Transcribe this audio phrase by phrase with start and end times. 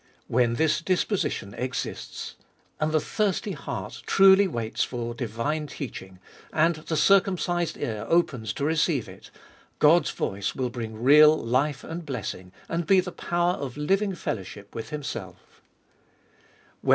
[0.27, 2.33] When this disposition exists,
[2.79, 6.17] and the thirsty heart truly waits for divine teaching,
[6.51, 9.29] and the circumcised ear opens to receive it,
[9.77, 14.73] God's voice will bring real life and blessing, and be the power of living fellowship
[14.73, 15.61] with Himself.